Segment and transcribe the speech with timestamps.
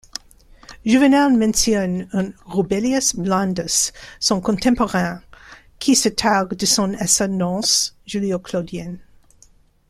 [0.83, 5.21] Juvénal mentionne un Rubellius Blandus, son contemporain,
[5.77, 8.97] qui se targue de son ascendance julio-claudienne.